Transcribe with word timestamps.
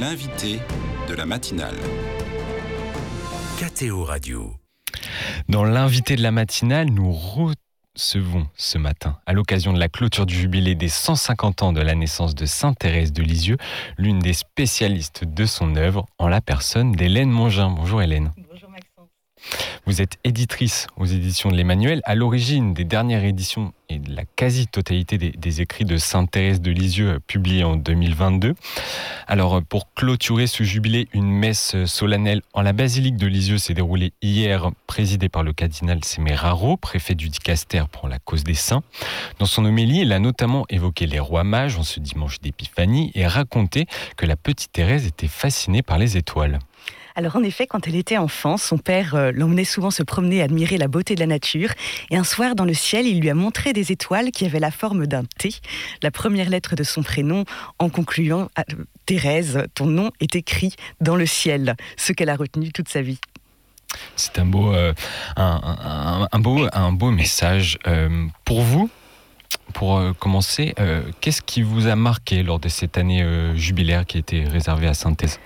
L'invité 0.00 0.60
de 1.08 1.14
la 1.14 1.26
matinale. 1.26 1.74
KTO 3.58 4.04
Radio. 4.04 4.54
Dans 5.48 5.64
l'invité 5.64 6.14
de 6.14 6.22
la 6.22 6.30
matinale, 6.30 6.88
nous 6.88 7.10
recevons 7.10 8.46
ce 8.54 8.78
matin, 8.78 9.18
à 9.26 9.32
l'occasion 9.32 9.72
de 9.72 9.80
la 9.80 9.88
clôture 9.88 10.24
du 10.24 10.36
jubilé 10.36 10.76
des 10.76 10.88
150 10.88 11.62
ans 11.62 11.72
de 11.72 11.80
la 11.80 11.96
naissance 11.96 12.36
de 12.36 12.46
Sainte 12.46 12.78
Thérèse 12.78 13.12
de 13.12 13.22
Lisieux, 13.24 13.56
l'une 13.96 14.20
des 14.20 14.34
spécialistes 14.34 15.24
de 15.24 15.46
son 15.46 15.74
œuvre, 15.74 16.06
en 16.18 16.28
la 16.28 16.40
personne 16.40 16.92
d'Hélène 16.92 17.30
Mongin. 17.30 17.70
Bonjour 17.70 18.00
Hélène. 18.00 18.30
Vous 19.86 20.02
êtes 20.02 20.18
éditrice 20.24 20.86
aux 20.96 21.06
éditions 21.06 21.50
de 21.50 21.56
l'Emmanuel, 21.56 22.00
à 22.04 22.14
l'origine 22.14 22.74
des 22.74 22.84
dernières 22.84 23.24
éditions 23.24 23.72
et 23.88 23.98
de 23.98 24.14
la 24.14 24.24
quasi-totalité 24.24 25.16
des, 25.18 25.60
écrits 25.60 25.86
de 25.86 25.96
Sainte 25.96 26.30
Thérèse 26.30 26.60
de 26.60 26.70
Lisieux 26.70 27.14
euh, 27.14 27.18
publiés 27.26 27.64
en 27.64 27.76
2022. 27.76 28.54
Alors, 29.26 29.56
euh, 29.56 29.60
pour 29.62 29.92
clôturer 29.94 30.46
ce 30.46 30.62
jubilé, 30.62 31.08
une 31.14 31.30
messe 31.30 31.74
solennelle 31.86 32.42
en 32.52 32.60
la 32.60 32.74
basilique 32.74 33.16
de 33.16 33.26
Lisieux 33.26 33.58
s'est 33.58 33.74
déroulée 33.74 34.12
hier, 34.20 34.70
présidée 34.86 35.28
par 35.28 35.42
le 35.42 35.52
cardinal 35.52 36.04
Semeraro, 36.04 36.76
préfet 36.76 37.14
du 37.14 37.30
Dicaster 37.30 37.84
pour 37.90 38.08
la 38.08 38.18
cause 38.18 38.44
des 38.44 38.54
saints. 38.54 38.82
Dans 39.38 39.46
son 39.46 39.64
homélie, 39.64 40.02
il 40.02 40.12
a 40.12 40.18
notamment 40.18 40.66
évoqué 40.68 41.06
les 41.06 41.18
rois 41.18 41.44
mages 41.44 41.78
en 41.78 41.82
ce 41.82 41.98
dimanche 41.98 42.40
d'épiphanie 42.40 43.10
et 43.14 43.26
raconté 43.26 43.86
que 44.16 44.26
la 44.26 44.36
petite 44.36 44.72
Thérèse 44.72 45.06
était 45.06 45.28
fascinée 45.28 45.82
par 45.82 45.98
les 45.98 46.16
étoiles. 46.16 46.58
Alors 47.18 47.34
en 47.34 47.42
effet, 47.42 47.66
quand 47.66 47.88
elle 47.88 47.96
était 47.96 48.16
enfant, 48.16 48.56
son 48.56 48.78
père 48.78 49.16
euh, 49.16 49.32
l'emmenait 49.32 49.64
souvent 49.64 49.90
se 49.90 50.04
promener, 50.04 50.40
admirer 50.40 50.78
la 50.78 50.86
beauté 50.86 51.16
de 51.16 51.20
la 51.20 51.26
nature. 51.26 51.70
Et 52.10 52.16
un 52.16 52.22
soir, 52.22 52.54
dans 52.54 52.64
le 52.64 52.74
ciel, 52.74 53.08
il 53.08 53.20
lui 53.20 53.28
a 53.28 53.34
montré 53.34 53.72
des 53.72 53.90
étoiles 53.90 54.30
qui 54.30 54.46
avaient 54.46 54.60
la 54.60 54.70
forme 54.70 55.08
d'un 55.08 55.24
T, 55.24 55.50
la 56.00 56.12
première 56.12 56.48
lettre 56.48 56.76
de 56.76 56.84
son 56.84 57.02
prénom, 57.02 57.44
en 57.80 57.88
concluant 57.88 58.50
ah, 58.54 58.62
Thérèse, 59.04 59.64
ton 59.74 59.86
nom 59.86 60.12
est 60.20 60.36
écrit 60.36 60.76
dans 61.00 61.16
le 61.16 61.26
ciel, 61.26 61.74
ce 61.96 62.12
qu'elle 62.12 62.28
a 62.28 62.36
retenu 62.36 62.70
toute 62.70 62.88
sa 62.88 63.02
vie. 63.02 63.18
C'est 64.14 64.38
un 64.38 64.46
beau, 64.46 64.72
euh, 64.72 64.94
un, 65.36 66.38
beau, 66.38 66.68
un 66.72 66.92
beau 66.92 67.10
message. 67.10 67.80
Euh, 67.88 68.26
pour 68.44 68.60
vous, 68.60 68.90
pour 69.72 69.96
euh, 69.96 70.12
commencer, 70.12 70.74
euh, 70.78 71.02
qu'est-ce 71.20 71.42
qui 71.42 71.62
vous 71.62 71.86
a 71.86 71.96
marqué 71.96 72.42
lors 72.42 72.58
de 72.58 72.68
cette 72.68 72.98
année 72.98 73.22
euh, 73.22 73.54
jubilaire 73.56 74.06
qui 74.06 74.18
était 74.18 74.44
réservée 74.44 74.86
à 74.86 74.94
Sainte-Thèse 74.94 75.38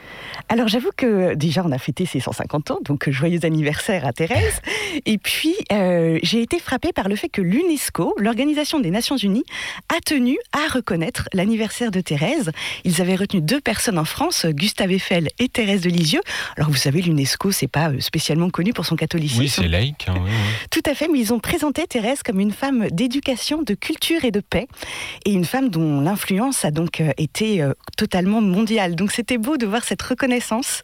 Alors 0.48 0.68
j'avoue 0.68 0.90
que 0.96 1.34
déjà 1.34 1.62
on 1.64 1.72
a 1.72 1.78
fêté 1.78 2.06
ses 2.06 2.20
150 2.20 2.70
ans, 2.70 2.78
donc 2.84 3.10
joyeux 3.10 3.40
anniversaire 3.44 4.06
à 4.06 4.12
Thérèse. 4.12 4.60
Et 5.06 5.18
puis 5.18 5.54
j'ai 5.70 6.42
été 6.42 6.58
frappée 6.58 6.92
par 6.92 7.08
le 7.08 7.16
fait 7.16 7.28
que 7.28 7.42
l'UNESCO, 7.42 8.14
l'Organisation 8.18 8.80
des 8.80 8.90
Nations 8.90 9.16
Unies, 9.16 9.44
a 9.88 10.00
tenu 10.00 10.36
à 10.52 10.72
reconnaître 10.72 11.28
l'anniversaire 11.32 11.90
de 11.90 12.00
Thérèse. 12.00 12.50
Ils 12.84 13.00
avaient 13.00 13.16
retenu 13.16 13.40
deux 13.40 13.60
personnes 13.60 13.98
en 13.98 14.04
France, 14.04 14.46
Gustave 14.46 14.92
Eiffel 14.92 15.28
et 15.38 15.48
Thérèse 15.48 15.80
de 15.80 15.88
Lisieux. 15.88 16.20
Alors 16.56 16.70
vous 16.70 16.76
savez, 16.76 17.00
l'UNESCO, 17.00 17.52
c'est 17.52 17.68
pas 17.68 17.90
spécialement 18.00 18.50
connu 18.50 18.72
pour 18.72 18.86
son 18.86 18.96
catholicisme. 18.96 19.42
Oui, 19.42 19.48
c'est 19.48 19.68
laïque. 19.68 20.06
Hein, 20.08 20.14
oui, 20.16 20.30
oui. 20.30 20.66
Tout 20.70 20.82
à 20.90 20.94
fait, 20.94 21.08
mais 21.08 21.18
ils 21.18 21.32
ont 21.32 21.40
présenté 21.40 21.86
Thérèse 21.86 22.22
comme 22.22 22.40
une 22.40 22.52
femme 22.52 22.88
d'éducation, 22.90 23.62
de 23.62 23.74
culture 23.74 24.11
et 24.22 24.30
de 24.30 24.40
paix, 24.40 24.66
et 25.24 25.32
une 25.32 25.44
femme 25.44 25.68
dont 25.68 26.00
l'influence 26.00 26.64
a 26.64 26.70
donc 26.70 27.00
euh, 27.00 27.12
été 27.16 27.62
euh, 27.62 27.72
totalement 27.96 28.40
mondiale. 28.40 28.94
Donc 28.94 29.12
c'était 29.12 29.38
beau 29.38 29.56
de 29.56 29.66
voir 29.66 29.84
cette 29.84 30.02
reconnaissance 30.02 30.80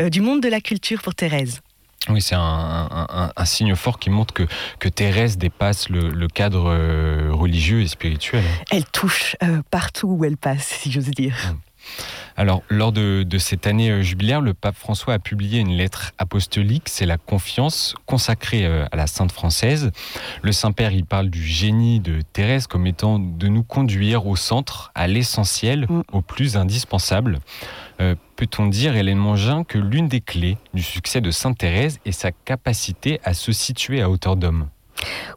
euh, 0.00 0.08
du 0.08 0.20
monde 0.20 0.40
de 0.40 0.48
la 0.48 0.60
culture 0.60 1.02
pour 1.02 1.14
Thérèse. 1.14 1.60
Oui, 2.08 2.20
c'est 2.20 2.34
un, 2.34 2.40
un, 2.40 3.30
un, 3.36 3.44
signe 3.44 3.76
fort 3.76 4.00
qui 4.00 4.10
montre 4.10 4.34
que, 4.34 4.42
que 4.80 4.88
Thérèse 4.88 5.38
dépasse 5.38 5.88
le, 5.88 6.08
le 6.08 6.26
cadre 6.26 7.30
religieux 7.30 7.80
et 7.82 7.86
spirituel. 7.86 8.42
Elle 8.72 8.84
touche 8.86 9.36
euh, 9.44 9.62
partout 9.70 10.08
où 10.08 10.24
elle 10.24 10.36
passe, 10.36 10.66
si 10.66 10.90
j'ose 10.90 11.10
dire. 11.10 11.36
Mmh. 11.36 11.71
Alors, 12.36 12.62
lors 12.68 12.92
de, 12.92 13.24
de, 13.24 13.38
cette 13.38 13.66
année 13.66 13.90
euh, 13.90 14.02
jubilaire, 14.02 14.40
le 14.40 14.54
pape 14.54 14.76
François 14.76 15.14
a 15.14 15.18
publié 15.18 15.60
une 15.60 15.76
lettre 15.76 16.12
apostolique, 16.18 16.88
c'est 16.88 17.06
la 17.06 17.18
confiance, 17.18 17.94
consacrée 18.06 18.64
euh, 18.64 18.86
à 18.90 18.96
la 18.96 19.06
Sainte 19.06 19.32
Française. 19.32 19.90
Le 20.42 20.52
Saint-Père, 20.52 20.92
il 20.92 21.04
parle 21.04 21.28
du 21.28 21.44
génie 21.44 22.00
de 22.00 22.20
Thérèse 22.32 22.66
comme 22.66 22.86
étant 22.86 23.18
de 23.18 23.48
nous 23.48 23.62
conduire 23.62 24.26
au 24.26 24.36
centre, 24.36 24.90
à 24.94 25.06
l'essentiel, 25.06 25.86
mmh. 25.88 26.02
au 26.12 26.22
plus 26.22 26.56
indispensable. 26.56 27.40
Euh, 28.00 28.14
Peut-on 28.36 28.66
dire, 28.66 28.96
Hélène 28.96 29.18
Mongin, 29.18 29.62
que 29.62 29.78
l'une 29.78 30.08
des 30.08 30.20
clés 30.20 30.58
du 30.74 30.82
succès 30.82 31.20
de 31.20 31.30
Sainte 31.30 31.58
Thérèse 31.58 32.00
est 32.04 32.12
sa 32.12 32.32
capacité 32.32 33.20
à 33.22 33.34
se 33.34 33.52
situer 33.52 34.02
à 34.02 34.10
hauteur 34.10 34.34
d'homme? 34.34 34.68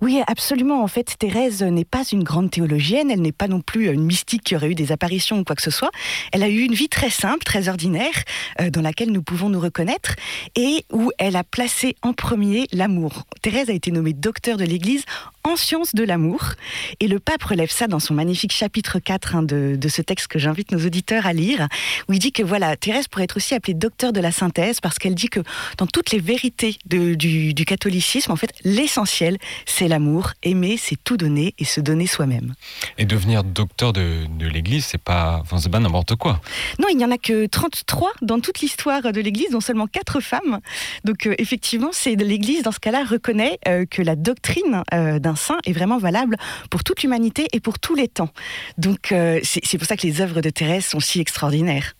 Oui, 0.02 0.22
absolument. 0.28 0.84
En 0.84 0.88
fait, 0.88 1.16
Thérèse 1.18 1.64
n'est 1.64 1.86
pas 1.86 2.04
une 2.12 2.24
grande 2.24 2.52
théologienne, 2.52 3.12
elle 3.12 3.22
n'est 3.22 3.32
pas 3.32 3.48
non 3.48 3.62
plus 3.62 3.92
une 3.92 4.04
mystique 4.04 4.44
qui 4.44 4.56
aurait 4.56 4.72
eu 4.72 4.76
des 4.76 4.92
apparitions 4.92 5.40
ou 5.40 5.44
quoi 5.44 5.56
que 5.56 5.62
ce 5.62 5.72
soit. 5.72 5.92
Elle 6.32 6.44
a 6.44 6.50
eu 6.50 6.60
une 6.60 6.74
vie 6.74 6.90
très 6.90 7.10
simple, 7.10 7.44
très 7.44 7.70
ordinaire, 7.70 8.14
euh, 8.62 8.70
dans 8.70 8.82
laquelle 8.82 9.12
nous 9.12 9.24
pouvons 9.24 9.50
nous 9.50 9.60
reconnaître 9.60 10.16
et 10.56 10.86
où 10.92 11.12
elle 11.18 11.36
a 11.36 11.44
placé 11.44 11.96
en 12.02 12.14
premier 12.14 12.68
l'amour. 12.72 13.24
Thérèse 13.42 13.70
a 13.70 13.74
été 13.74 13.92
nommée 13.92 14.14
docteur 14.14 14.58
de 14.58 14.66
l'Église 14.66 15.06
en 15.46 15.56
sciences 15.56 15.96
de 15.96 16.04
l'amour 16.04 16.54
et 17.00 17.08
le 17.08 17.20
pape 17.20 17.44
relève 17.44 17.72
ça 17.72 17.88
dans 17.88 18.00
son 18.00 18.14
magnifique 18.14 18.52
chapitre 18.52 19.00
4 19.00 19.36
hein, 19.36 19.44
de, 19.44 19.76
de, 19.80 19.88
ce 19.88 20.02
texte 20.02 20.28
que 20.28 20.40
j'invite 20.40 20.72
nos 20.72 20.86
auditeurs 20.86 21.26
à 21.26 21.34
lire, 21.34 21.68
où 22.10 22.14
il 22.14 22.20
dit 22.20 22.32
que 22.32 22.44
voilà, 22.44 22.76
Thérèse 22.76 23.08
pourrait 23.08 23.26
être 23.26 23.38
aussi 23.38 23.54
appelée 23.54 23.74
docteur 23.74 24.12
de 24.12 24.20
la 24.20 24.32
synthèse 24.32 24.80
parce 24.80 24.98
qu'elle 24.98 25.16
dit 25.16 25.30
que 25.30 25.42
dans 25.78 25.88
toutes 25.88 26.12
les 26.12 26.20
vérités 26.20 26.78
de, 26.86 27.14
du, 27.14 27.54
du 27.54 27.66
catholicisme, 27.66 28.32
en 28.32 28.36
fait, 28.36 28.52
l'essentiel, 28.64 29.38
c'est 29.66 29.88
l'amour. 29.88 30.32
Aimer, 30.44 30.78
c'est 30.78 30.98
tout 31.04 31.18
donner 31.18 31.54
et 31.60 31.66
se 31.66 31.80
donner 31.80 32.08
soi-même. 32.08 32.54
Et 32.98 33.06
devenir 33.06 33.44
docteur 33.44 33.94
de, 33.94 34.26
de 34.40 34.48
l'Église, 34.48 34.86
c'est 34.86 35.02
pas, 35.02 35.40
enfin, 35.42 35.58
c'est 35.60 35.70
pas 35.70 35.80
n'importe 35.80 36.16
quoi. 36.16 36.42
Non, 36.80 36.88
il 36.90 36.98
n'y 36.98 37.06
en 37.06 37.12
a 37.12 37.18
que 37.18 37.46
33 37.46 38.12
dans 38.22 38.40
toute 38.40 38.62
l'histoire 38.62 39.02
de 39.02 39.22
l'Église, 39.22 39.52
dont 39.52 39.62
seulement 39.62 39.88
4 39.88 40.20
femmes. 40.20 40.60
Donc 41.04 41.28
euh, 41.28 41.36
effectivement, 41.38 41.90
c'est 41.92 42.16
l'Église, 42.16 42.64
dans 42.64 42.72
ce 42.72 42.80
cas-là, 42.80 43.04
reconnaît 43.04 43.60
euh, 43.68 43.86
que 43.86 44.02
la 44.02 44.16
doctrine 44.16 44.84
euh, 44.94 45.20
d'un 45.20 45.35
saint 45.36 45.58
est 45.66 45.74
vraiment 45.74 45.98
valable 45.98 46.38
pour 46.70 46.84
toute 46.84 47.04
l'humanité 47.04 47.48
et 47.54 47.60
pour 47.60 47.80
tous 47.80 47.96
les 47.96 48.08
temps. 48.08 48.30
Donc 48.78 49.12
euh, 49.12 49.40
c'est 49.44 49.78
pour 49.78 49.88
ça 49.88 49.98
que 49.98 50.06
les 50.08 50.22
œuvres 50.22 50.42
de 50.42 50.50
Thérèse 50.50 50.86
sont 50.86 51.00
si 51.00 51.20
extraordinaires. 51.20 51.96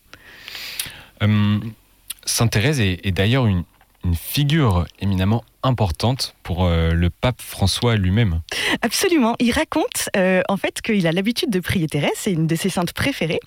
Euh, 1.24 1.60
Sainte 2.26 2.52
Thérèse 2.52 2.80
est, 2.80 3.00
est 3.04 3.12
d'ailleurs 3.12 3.46
une, 3.46 3.64
une 4.04 4.16
figure 4.16 4.86
éminemment 5.00 5.44
importante 5.64 6.36
pour 6.44 6.66
euh, 6.66 6.92
le 6.92 7.10
pape 7.10 7.42
François 7.42 7.96
lui-même. 7.96 8.42
Absolument. 8.82 9.36
Il 9.40 9.52
raconte 9.52 10.10
euh, 10.16 10.42
en 10.48 10.58
fait 10.58 10.82
qu'il 10.82 11.08
a 11.08 11.12
l'habitude 11.12 11.50
de 11.50 11.60
prier 11.60 11.88
Thérèse, 11.88 12.12
c'est 12.16 12.32
une 12.32 12.46
de 12.46 12.56
ses 12.56 12.70
saintes 12.70 12.94
préférées, 12.94 13.40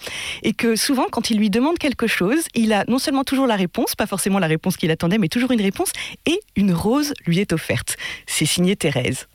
et 0.43 0.53
que 0.53 0.75
souvent 0.75 1.07
quand 1.11 1.31
il 1.31 1.39
lui 1.39 1.49
demande 1.49 1.79
quelque 1.79 2.09
chose, 2.09 2.47
il 2.55 2.73
a 2.73 2.85
non 2.89 2.99
seulement 2.99 3.25
toujours 3.25 3.47
la 3.47 3.57
réponse, 3.57 3.95
pas 3.95 4.07
forcément 4.07 4.41
la 4.41 4.49
réponse 4.49 4.77
qu'il 4.77 4.91
attendait, 4.91 5.19
mais 5.19 5.29
toujours 5.29 5.53
une 5.53 5.63
réponse, 5.63 5.93
et 6.27 6.41
une 6.57 6.73
rose 6.73 7.15
lui 7.25 7.39
est 7.39 7.53
offerte. 7.53 7.97
C'est 8.27 8.47
signé 8.47 8.75
Thérèse. 8.75 9.29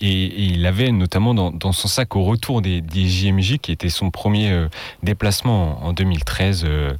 Et, 0.00 0.44
il 0.46 0.66
avait 0.66 0.90
notamment 0.90 1.34
dans, 1.34 1.72
son 1.72 1.88
sac 1.88 2.16
au 2.16 2.22
retour 2.22 2.62
des, 2.62 2.80
des, 2.80 3.06
JMJ, 3.06 3.58
qui 3.58 3.72
était 3.72 3.88
son 3.88 4.10
premier 4.10 4.50
euh, 4.50 4.68
déplacement 5.02 5.82
en, 5.84 5.88
en 5.88 5.92
2013, 5.92 6.64
euh, 6.66 6.92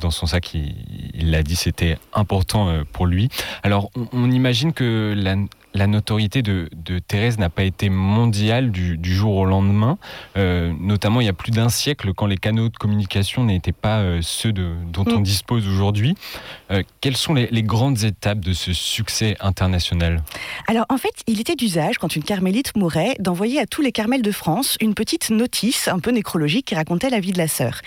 dans 0.00 0.10
son 0.10 0.26
sac, 0.26 0.54
il 0.54 1.30
l'a 1.30 1.42
dit, 1.42 1.56
c'était 1.56 1.96
important 2.12 2.68
euh, 2.68 2.82
pour 2.92 3.06
lui. 3.06 3.28
Alors 3.62 3.90
on, 3.96 4.06
on 4.12 4.30
imagine 4.30 4.72
que 4.72 5.14
la, 5.16 5.36
la 5.74 5.86
notoriété 5.86 6.42
de, 6.42 6.68
de 6.74 6.98
Thérèse 6.98 7.38
n'a 7.38 7.48
pas 7.50 7.62
été 7.62 7.88
mondiale 7.88 8.70
du, 8.70 8.98
du, 8.98 9.14
jour 9.14 9.36
au 9.36 9.44
lendemain, 9.44 9.98
euh, 10.36 10.72
notamment 10.80 11.20
il 11.20 11.26
y 11.26 11.30
a 11.30 11.34
plus 11.34 11.52
d'un 11.52 11.68
siècle 11.68 12.12
quand 12.14 12.26
les 12.26 12.36
canaux 12.36 12.68
de 12.68 12.76
communication 12.76 13.44
n'étaient 13.44 13.72
pas 13.72 13.98
euh, 13.98 14.20
ceux 14.22 14.52
de, 14.52 14.72
dont 14.92 15.04
mm. 15.04 15.12
on 15.12 15.20
dispose 15.20 15.68
aujourd'hui. 15.68 16.14
Euh, 16.70 16.82
quelles 17.00 17.16
sont 17.16 17.34
les, 17.34 17.48
les, 17.50 17.62
grandes 17.62 18.02
étapes 18.02 18.40
de 18.40 18.52
ce 18.52 18.72
succès 18.72 19.36
international? 19.40 20.22
Alors 20.66 20.86
en 20.88 20.98
fait, 20.98 21.14
il 21.26 21.40
était 21.40 21.54
d'usage, 21.54 21.98
quand 21.98 22.16
une 22.16 22.24
carmélite 22.24 22.76
mourait, 22.76 23.14
d'envoyer 23.20 23.60
à 23.60 23.66
tous 23.66 23.82
les 23.82 23.92
carmels 23.92 24.22
de 24.22 24.32
France 24.32 24.76
une 24.80 24.94
petite 24.94 25.30
notice 25.30 25.88
un 25.88 26.00
peu 26.00 26.10
nécrologique 26.10 26.66
qui 26.66 26.74
racontait 26.74 27.10
la 27.10 27.20
vie 27.20 27.32
de 27.32 27.38
la 27.38 27.48
sœur. 27.48 27.80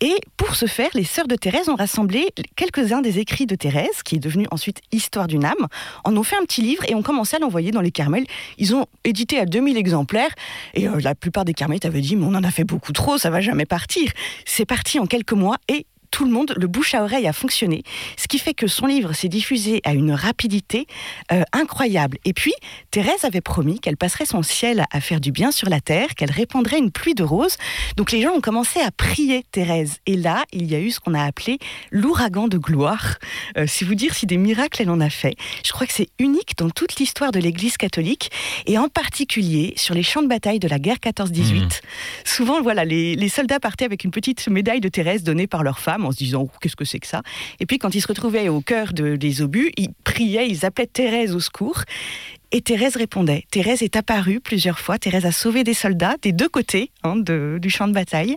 Et 0.00 0.14
pour 0.36 0.54
ce 0.54 0.66
faire, 0.66 0.90
les 0.94 1.04
sœurs 1.04 1.26
de 1.26 1.36
Thérèse 1.36 1.68
ont 1.68 1.76
rassemblé 1.76 2.28
quelques-uns 2.54 3.00
des 3.00 3.18
écrits 3.18 3.46
de 3.46 3.56
Thérèse, 3.56 4.02
qui 4.04 4.16
est 4.16 4.20
devenu 4.20 4.46
ensuite 4.50 4.80
Histoire 4.92 5.26
d'une 5.26 5.44
âme, 5.44 5.66
en 6.04 6.16
ont 6.16 6.22
fait 6.22 6.36
un 6.36 6.44
petit 6.44 6.62
livre 6.62 6.84
et 6.88 6.94
ont 6.94 7.02
commencé 7.02 7.23
l'envoyer 7.38 7.70
dans 7.70 7.80
les 7.80 7.90
Carmels. 7.90 8.26
Ils 8.58 8.74
ont 8.74 8.86
édité 9.04 9.38
à 9.38 9.46
2000 9.46 9.76
exemplaires 9.76 10.30
et 10.74 10.88
euh, 10.88 11.00
la 11.00 11.14
plupart 11.14 11.44
des 11.44 11.54
Carmelites 11.54 11.84
avaient 11.84 12.00
dit 12.00 12.16
mais 12.16 12.26
on 12.26 12.34
en 12.34 12.44
a 12.44 12.50
fait 12.50 12.64
beaucoup 12.64 12.92
trop, 12.92 13.18
ça 13.18 13.30
va 13.30 13.40
jamais 13.40 13.66
partir. 13.66 14.10
C'est 14.44 14.66
parti 14.66 14.98
en 14.98 15.06
quelques 15.06 15.32
mois 15.32 15.56
et 15.68 15.86
tout 16.14 16.24
le 16.24 16.30
monde, 16.30 16.54
le 16.56 16.68
bouche 16.68 16.94
à 16.94 17.02
oreille 17.02 17.26
a 17.26 17.32
fonctionné, 17.32 17.82
ce 18.16 18.28
qui 18.28 18.38
fait 18.38 18.54
que 18.54 18.68
son 18.68 18.86
livre 18.86 19.12
s'est 19.14 19.28
diffusé 19.28 19.80
à 19.82 19.94
une 19.94 20.12
rapidité 20.12 20.86
euh, 21.32 21.42
incroyable. 21.52 22.18
Et 22.24 22.32
puis, 22.32 22.54
Thérèse 22.92 23.24
avait 23.24 23.40
promis 23.40 23.80
qu'elle 23.80 23.96
passerait 23.96 24.24
son 24.24 24.44
ciel 24.44 24.84
à 24.92 25.00
faire 25.00 25.18
du 25.18 25.32
bien 25.32 25.50
sur 25.50 25.68
la 25.68 25.80
terre, 25.80 26.14
qu'elle 26.14 26.30
répandrait 26.30 26.78
une 26.78 26.92
pluie 26.92 27.16
de 27.16 27.24
roses. 27.24 27.56
Donc 27.96 28.12
les 28.12 28.22
gens 28.22 28.30
ont 28.30 28.40
commencé 28.40 28.78
à 28.78 28.92
prier 28.92 29.44
Thérèse. 29.50 29.96
Et 30.06 30.14
là, 30.14 30.44
il 30.52 30.70
y 30.70 30.76
a 30.76 30.78
eu 30.78 30.92
ce 30.92 31.00
qu'on 31.00 31.14
a 31.14 31.24
appelé 31.24 31.58
l'ouragan 31.90 32.46
de 32.46 32.58
gloire. 32.58 33.16
Euh, 33.58 33.66
si 33.66 33.82
vous 33.82 33.96
dire 33.96 34.14
si 34.14 34.26
des 34.26 34.36
miracles 34.36 34.82
elle 34.82 34.90
en 34.90 35.00
a 35.00 35.10
fait. 35.10 35.34
Je 35.66 35.72
crois 35.72 35.88
que 35.88 35.92
c'est 35.92 36.10
unique 36.20 36.56
dans 36.56 36.70
toute 36.70 36.94
l'histoire 37.00 37.32
de 37.32 37.40
l'Église 37.40 37.76
catholique 37.76 38.30
et 38.66 38.78
en 38.78 38.88
particulier 38.88 39.74
sur 39.76 39.96
les 39.96 40.04
champs 40.04 40.22
de 40.22 40.28
bataille 40.28 40.60
de 40.60 40.68
la 40.68 40.78
guerre 40.78 40.98
14-18. 40.98 41.54
Mmh. 41.54 41.68
Souvent, 42.24 42.62
voilà, 42.62 42.84
les, 42.84 43.16
les, 43.16 43.28
soldats 43.28 43.58
partaient 43.58 43.84
avec 43.84 44.04
une 44.04 44.12
petite 44.12 44.46
médaille 44.46 44.80
de 44.80 44.88
Thérèse 44.88 45.24
donnée 45.24 45.48
par 45.48 45.64
leur 45.64 45.80
femme 45.80 46.03
en 46.04 46.12
se 46.12 46.18
disant 46.18 46.48
qu'est-ce 46.60 46.76
que 46.76 46.84
c'est 46.84 46.98
que 46.98 47.06
ça? 47.06 47.22
Et 47.60 47.66
puis 47.66 47.78
quand 47.78 47.94
ils 47.94 48.00
se 48.00 48.08
retrouvaient 48.08 48.48
au 48.48 48.60
cœur 48.60 48.92
de, 48.92 49.16
des 49.16 49.42
obus, 49.42 49.72
ils 49.76 49.92
priaient, 50.04 50.48
ils 50.48 50.64
appelaient 50.64 50.86
Thérèse 50.86 51.34
au 51.34 51.40
secours. 51.40 51.82
Et 52.56 52.60
Thérèse 52.60 52.94
répondait. 52.94 53.46
Thérèse 53.50 53.82
est 53.82 53.96
apparue 53.96 54.38
plusieurs 54.38 54.78
fois. 54.78 54.96
Thérèse 54.96 55.26
a 55.26 55.32
sauvé 55.32 55.64
des 55.64 55.74
soldats 55.74 56.14
des 56.22 56.30
deux 56.30 56.48
côtés 56.48 56.92
hein, 57.02 57.16
du 57.16 57.68
champ 57.68 57.88
de 57.88 57.92
bataille. 57.92 58.36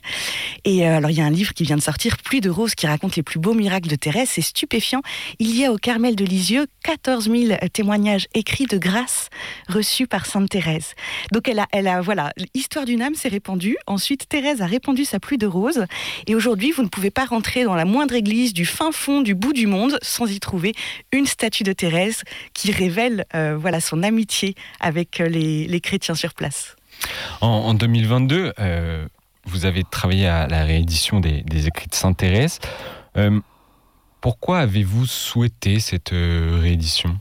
Et 0.65 0.87
euh, 0.87 0.97
alors, 0.97 1.11
il 1.11 1.17
y 1.17 1.21
a 1.21 1.25
un 1.25 1.29
livre 1.29 1.53
qui 1.53 1.61
vient 1.61 1.75
de 1.75 1.83
sortir, 1.83 2.17
Pluie 2.17 2.41
de 2.41 2.49
roses, 2.49 2.73
qui 2.73 2.87
raconte 2.87 3.15
les 3.15 3.21
plus 3.21 3.39
beaux 3.39 3.53
miracles 3.53 3.89
de 3.89 3.95
Thérèse. 3.95 4.29
C'est 4.31 4.41
stupéfiant. 4.41 5.03
Il 5.37 5.55
y 5.55 5.65
a 5.65 5.71
au 5.71 5.77
Carmel 5.77 6.15
de 6.15 6.25
Lisieux 6.25 6.65
14 6.83 7.29
000 7.29 7.59
témoignages 7.71 8.25
écrits 8.33 8.65
de 8.65 8.79
grâce 8.79 9.29
reçus 9.69 10.07
par 10.07 10.25
Sainte 10.25 10.49
Thérèse. 10.49 10.95
Donc, 11.31 11.47
elle 11.47 11.59
a, 11.59 11.67
elle 11.71 11.87
a 11.87 12.01
voilà, 12.01 12.33
l'histoire 12.55 12.85
d'une 12.85 13.03
âme 13.03 13.13
s'est 13.13 13.29
répandue. 13.29 13.77
Ensuite, 13.85 14.27
Thérèse 14.27 14.63
a 14.63 14.65
répandu 14.65 15.05
sa 15.05 15.19
pluie 15.19 15.37
de 15.37 15.45
roses. 15.45 15.85
Et 16.25 16.33
aujourd'hui, 16.33 16.71
vous 16.71 16.81
ne 16.81 16.89
pouvez 16.89 17.11
pas 17.11 17.25
rentrer 17.25 17.65
dans 17.65 17.75
la 17.75 17.85
moindre 17.85 18.15
église 18.15 18.53
du 18.53 18.65
fin 18.65 18.91
fond 18.91 19.21
du 19.21 19.35
bout 19.35 19.53
du 19.53 19.67
monde 19.67 19.99
sans 20.01 20.25
y 20.25 20.39
trouver 20.39 20.73
une 21.11 21.27
statue 21.27 21.61
de 21.61 21.73
Thérèse 21.73 22.23
qui 22.55 22.71
révèle 22.71 23.23
euh, 23.35 23.55
voilà 23.55 23.79
son 23.79 24.06
amitié 24.07 24.55
avec 24.79 25.21
euh, 25.21 25.27
les, 25.27 25.81
chrétiens 25.81 26.15
sur 26.15 26.33
place. 26.33 26.75
En, 27.41 27.73
2022, 27.73 28.53
euh, 28.59 29.07
vous 29.45 29.65
avez 29.65 29.83
travaillé 29.83 30.27
à 30.27 30.47
la 30.47 30.63
réédition 30.63 31.19
des, 31.19 31.67
écrits 31.67 31.87
de 31.87 31.95
Sainte 31.95 32.17
Thérèse. 32.17 32.59
Euh, 33.17 33.39
pourquoi 34.21 34.59
avez-vous 34.59 35.05
souhaité 35.05 35.79
cette 35.79 36.09
réédition? 36.09 37.19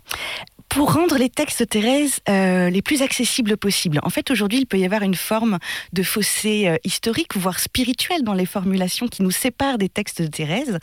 Pour 0.69 0.93
rendre 0.93 1.17
les 1.17 1.29
textes 1.29 1.69
Thérèse 1.69 2.21
euh, 2.29 2.71
les 2.71 2.83
plus 2.83 3.03
accessibles 3.03 3.57
possibles. 3.57 4.01
En 4.03 4.11
fait, 4.11 4.31
aujourd'hui, 4.31 4.59
il 4.59 4.67
peut 4.67 4.79
y 4.79 4.85
avoir 4.85 5.03
une 5.03 5.15
forme 5.15 5.59
de 5.93 6.03
fossé 6.03 6.69
euh, 6.69 6.77
historique, 6.85 7.37
voire 7.37 7.59
spirituel, 7.59 8.23
dans 8.23 8.35
les 8.35 8.47
formulations 8.47 9.09
qui 9.09 9.23
nous 9.23 9.31
séparent 9.31 9.79
des 9.79 9.89
textes 9.89 10.23
de 10.23 10.27
Thérèse. 10.27 10.79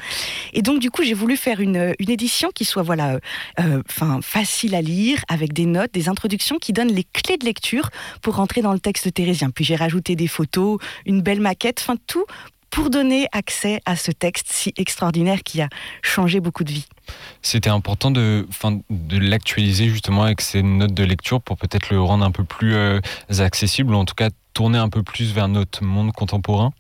Et 0.53 0.62
donc, 0.62 0.80
du 0.80 0.89
coup, 0.89 1.03
j'ai 1.03 1.13
voulu 1.13 1.38
faire 1.38 1.59
une, 1.59 1.94
une, 2.00 2.09
édition 2.09 2.50
qui 2.53 2.65
soit 2.65 2.83
voilà, 2.83 3.19
euh, 3.59 3.81
facile 4.21 4.75
à 4.75 4.81
lire, 4.81 5.24
avec 5.27 5.53
des 5.53 5.65
notes, 5.65 5.94
des 5.94 6.09
introductions 6.09 6.57
qui 6.57 6.74
donnent 6.74 6.94
les 6.94 7.06
clés 7.06 7.38
de 7.38 7.45
lecture 7.45 7.89
pour 8.21 8.36
rentrer 8.36 8.62
dans 8.62 8.74
le 8.74 8.79
texte 8.79 9.13
thérésien. 9.13 9.50
Puis 9.50 9.65
j'ai 9.65 9.75
rajouté 9.75 10.15
des 10.15 10.27
photos, 10.27 10.79
une 11.06 11.21
belle 11.21 11.41
maquette, 11.41 11.79
enfin 11.81 11.95
tout 12.07 12.25
pour 12.74 12.90
donner 12.90 13.28
accès 13.34 13.81
à 13.86 13.96
ce 13.96 14.12
texte 14.12 14.48
si 14.50 14.74
extraordinaire 14.78 15.44
qui 15.44 15.62
a 15.62 15.70
changé 16.02 16.40
beaucoup 16.40 16.64
de 16.64 16.72
vies. 16.72 16.88
C'était 17.44 17.70
important 17.70 18.10
de, 18.10 18.48
l'actualiser 19.12 19.90
justement 19.90 20.24
avec 20.24 20.42
ces 20.42 20.64
notes 20.64 20.94
de 20.94 21.04
lecture 21.04 21.40
pour 21.40 21.56
peut-être 21.58 21.92
le 21.92 22.02
rendre 22.02 22.25
un 22.25 22.31
peu 22.31 22.44
plus 22.44 22.74
euh, 22.74 23.00
accessible, 23.38 23.94
ou 23.94 23.98
en 23.98 24.06
tout 24.06 24.16
cas 24.16 24.30
tourner 24.53 24.77
un 24.77 24.89
peu 24.89 25.03
plus 25.03 25.33
vers 25.33 25.47
notre 25.47 25.83
monde 25.83 26.11
contemporain 26.11 26.71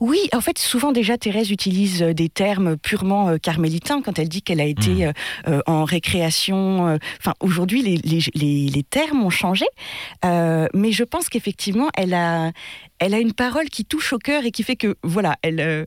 Oui, 0.00 0.18
en 0.32 0.40
fait, 0.40 0.58
souvent 0.58 0.92
déjà, 0.92 1.18
Thérèse 1.18 1.50
utilise 1.50 2.02
euh, 2.02 2.14
des 2.14 2.28
termes 2.28 2.76
purement 2.76 3.28
euh, 3.30 3.38
carmélitains 3.38 4.02
quand 4.02 4.18
elle 4.18 4.28
dit 4.28 4.42
qu'elle 4.42 4.60
a 4.60 4.64
été 4.64 5.06
mmh. 5.46 5.60
en 5.66 5.84
récréation. 5.84 6.98
Enfin, 7.18 7.34
aujourd'hui, 7.40 7.82
les, 7.82 7.96
les, 7.96 8.70
les, 8.70 8.82
termes 8.82 9.22
ont 9.22 9.30
changé, 9.30 9.66
mais 10.22 10.92
je 10.92 11.04
pense 11.04 11.28
qu'effectivement, 11.28 11.88
elle 11.94 12.14
a, 12.14 12.52
elle 12.98 13.14
a 13.14 13.18
une 13.18 13.32
parole 13.32 13.68
qui 13.68 13.84
touche 13.84 14.12
au 14.12 14.18
cœur 14.18 14.44
et 14.44 14.50
qui 14.50 14.62
fait 14.62 14.76
que, 14.76 14.96
voilà, 15.02 15.36
elle, 15.42 15.86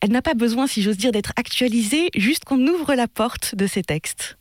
elle 0.00 0.10
n'a 0.10 0.22
pas 0.22 0.34
besoin, 0.34 0.66
si 0.66 0.82
j'ose 0.82 0.96
dire, 0.96 1.12
d'être 1.12 1.32
actualisée, 1.36 2.10
juste 2.16 2.44
qu'on 2.44 2.60
ouvre 2.66 2.94
la 2.94 3.08
porte 3.08 3.54
de 3.54 3.66
ces 3.66 3.82
textes. 3.82 4.38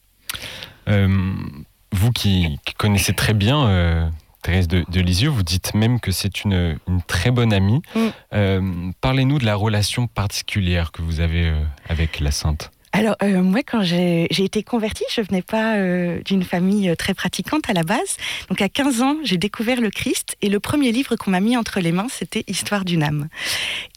vous 0.87 2.11
qui, 2.11 2.59
connaissez 2.77 3.13
très 3.13 3.33
bien 3.33 4.11
Thérèse 4.45 4.67
de, 4.67 5.01
Lisieux, 5.01 5.29
vous 5.29 5.41
dites 5.41 5.73
même 5.73 5.99
que 5.99 6.11
c'est 6.11 6.43
une, 6.43 6.77
très 7.07 7.31
bonne 7.31 7.51
amie. 7.51 7.81
Mm. 7.95 7.99
Euh, 8.33 8.91
parlez-nous 9.01 9.39
de 9.39 9.45
la 9.45 9.55
relation 9.55 10.05
particulière 10.05 10.91
que 10.91 11.01
vous 11.01 11.19
avez 11.19 11.49
euh, 11.49 11.63
avec 11.89 12.19
la 12.19 12.29
Sainte. 12.29 12.69
Alors, 12.97 13.17
euh, 13.23 13.43
moi, 13.43 13.59
quand 13.61 13.83
j'ai 13.83 14.25
été 14.31 14.63
convertie, 14.63 15.03
je 15.13 15.19
venais 15.19 15.41
pas 15.41 15.75
euh, 15.75 16.21
d'une 16.23 16.43
famille 16.43 16.87
euh, 16.87 16.95
très 16.95 17.13
pratiquante 17.13 17.69
à 17.69 17.73
la 17.73 17.83
base. 17.83 18.15
Donc, 18.47 18.61
à 18.61 18.69
15 18.69 19.01
ans, 19.01 19.17
j'ai 19.21 19.35
découvert 19.35 19.81
le 19.81 19.89
Christ 19.89 20.37
et 20.41 20.47
le 20.47 20.61
premier 20.61 20.93
livre 20.93 21.17
qu'on 21.17 21.31
m'a 21.31 21.41
mis 21.41 21.57
entre 21.57 21.81
les 21.81 21.91
mains, 21.91 22.07
c'était 22.09 22.45
Histoire 22.47 22.85
d'une 22.85 23.03
âme. 23.03 23.27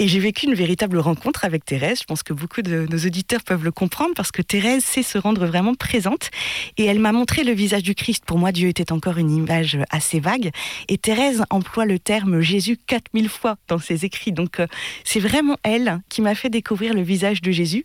Et 0.01 0.09
j'ai 0.09 0.19
vécu 0.19 0.47
une 0.47 0.55
véritable 0.55 0.99
rencontre 0.99 1.45
avec 1.45 1.65
Thérèse. 1.65 2.01
Je 2.01 2.07
pense 2.07 2.25
que 2.25 2.33
beaucoup 2.33 2.61
de 2.61 2.89
nos 2.91 2.99
auditeurs 2.99 3.45
peuvent 3.45 3.63
le 3.63 3.71
comprendre 3.71 4.15
parce 4.17 4.33
que 4.33 4.43
Thérèse 4.43 4.83
sait 4.83 5.05
se 5.05 5.17
rendre 5.17 5.47
vraiment 5.47 5.77
présente 5.77 6.31
et 6.77 6.85
elle 6.85 6.99
m'a 6.99 7.13
montré 7.13 7.45
le 7.45 7.53
visage 7.53 7.85
du 7.85 7.95
Christ. 7.95 8.25
Pour 8.27 8.39
moi, 8.39 8.51
Dieu 8.51 8.69
était 8.69 8.91
encore 8.91 9.19
une 9.19 9.31
image 9.31 9.79
assez 9.91 10.19
vague. 10.19 10.51
Et 10.89 10.99
Thérèse 10.99 11.45
emploie 11.51 11.87
le 11.87 12.01
terme 12.01 12.41
Jésus 12.41 12.77
4000 12.89 13.29
fois 13.29 13.59
dans 13.69 13.79
ses 13.79 14.05
écrits. 14.05 14.33
Donc, 14.33 14.61
c'est 15.05 15.21
vraiment 15.21 15.57
elle 15.63 16.01
qui 16.09 16.21
m'a 16.21 16.35
fait 16.35 16.51
découvrir 16.51 16.95
le 16.95 17.03
visage 17.03 17.43
de 17.43 17.53
Jésus. 17.53 17.85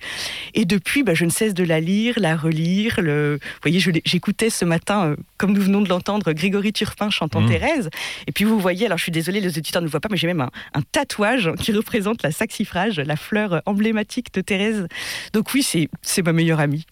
Et 0.55 0.65
depuis, 0.65 1.02
bah, 1.03 1.13
je 1.13 1.25
ne 1.25 1.29
cesse 1.29 1.53
de 1.53 1.63
la 1.63 1.79
lire, 1.79 2.15
la 2.17 2.35
relire. 2.35 2.99
Le... 3.01 3.39
Vous 3.41 3.59
voyez, 3.61 3.79
j'écoutais 4.05 4.49
ce 4.49 4.65
matin, 4.65 5.05
euh, 5.05 5.15
comme 5.37 5.53
nous 5.53 5.61
venons 5.61 5.81
de 5.81 5.89
l'entendre, 5.89 6.31
Grégory 6.33 6.73
Turpin 6.73 7.09
chantant 7.09 7.41
mmh. 7.41 7.49
Thérèse. 7.49 7.89
Et 8.27 8.31
puis 8.31 8.45
vous 8.45 8.59
voyez, 8.59 8.85
alors 8.85 8.97
je 8.97 9.03
suis 9.03 9.11
désolée, 9.11 9.41
les 9.41 9.57
auditeurs 9.57 9.81
ne 9.81 9.87
voient 9.87 9.99
pas, 9.99 10.09
mais 10.09 10.17
j'ai 10.17 10.27
même 10.27 10.41
un, 10.41 10.81
tatouage 10.91 11.51
qui 11.59 11.71
représente 11.71 12.23
la 12.23 12.31
saxifrage, 12.31 12.99
la 12.99 13.15
fleur 13.15 13.61
emblématique 13.65 14.33
de 14.33 14.41
Thérèse. 14.41 14.87
Donc 15.33 15.53
oui, 15.53 15.63
c'est 16.01 16.21
ma 16.21 16.33
meilleure 16.33 16.59
amie. 16.59 16.85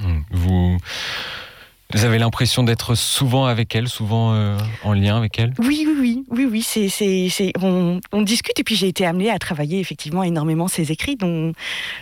Mmh. 0.00 0.20
Vous 0.30 0.78
vous 1.94 2.04
avez 2.04 2.18
l'impression 2.18 2.64
d'être 2.64 2.96
souvent 2.96 3.46
avec 3.46 3.74
elle, 3.76 3.88
souvent 3.88 4.34
euh, 4.34 4.58
en 4.82 4.94
lien 4.94 5.16
avec 5.16 5.38
elle? 5.38 5.54
Oui, 5.60 5.86
oui, 5.86 6.24
oui, 6.28 6.46
oui, 6.50 6.64
oui. 7.30 7.52
On, 7.62 8.22
discute 8.22 8.58
et 8.58 8.64
puis 8.64 8.74
j'ai 8.74 8.88
été 8.88 9.06
amenée 9.06 9.30
à 9.30 9.38
travailler 9.38 9.78
effectivement 9.78 10.24
énormément 10.24 10.66
ses 10.66 10.90
écrits 10.90 11.14
dont, 11.14 11.52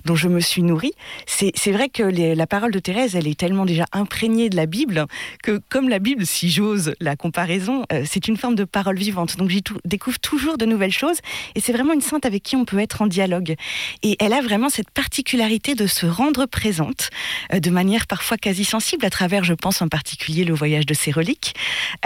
dont 0.06 0.14
je 0.14 0.28
me 0.28 0.40
suis 0.40 0.62
nourrie. 0.62 0.92
C'est, 1.26 1.52
c'est 1.56 1.72
vrai 1.72 1.90
que 1.90 2.02
la 2.02 2.46
parole 2.46 2.70
de 2.70 2.78
Thérèse, 2.78 3.16
elle 3.16 3.26
est 3.26 3.38
tellement 3.38 3.66
déjà 3.66 3.84
imprégnée 3.92 4.48
de 4.48 4.56
la 4.56 4.64
Bible 4.64 5.06
que 5.42 5.60
comme 5.68 5.90
la 5.90 5.98
Bible, 5.98 6.24
si 6.24 6.48
j'ose 6.48 6.94
la 6.98 7.14
comparaison, 7.14 7.84
euh, 7.92 8.04
c'est 8.08 8.28
une 8.28 8.38
forme 8.38 8.54
de 8.54 8.64
parole 8.64 8.96
vivante. 8.96 9.36
Donc 9.36 9.50
j'y 9.50 9.62
découvre 9.84 10.18
toujours 10.20 10.56
de 10.56 10.64
nouvelles 10.64 10.92
choses 10.92 11.18
et 11.54 11.60
c'est 11.60 11.72
vraiment 11.72 11.92
une 11.92 12.00
sainte 12.00 12.24
avec 12.24 12.42
qui 12.42 12.56
on 12.56 12.64
peut 12.64 12.78
être 12.78 13.02
en 13.02 13.06
dialogue. 13.06 13.56
Et 14.02 14.16
elle 14.20 14.32
a 14.32 14.40
vraiment 14.40 14.70
cette 14.70 14.90
particularité 14.90 15.74
de 15.74 15.86
se 15.86 16.06
rendre 16.06 16.46
présente 16.46 17.10
euh, 17.52 17.60
de 17.60 17.70
manière 17.70 18.06
parfois 18.06 18.38
quasi 18.38 18.64
sensible 18.64 19.04
à 19.04 19.10
travers, 19.10 19.44
je 19.44 19.52
pense, 19.52 19.81
en 19.82 19.88
particulier 19.88 20.44
le 20.44 20.54
voyage 20.54 20.86
de 20.86 20.94
ses 20.94 21.10
reliques. 21.10 21.54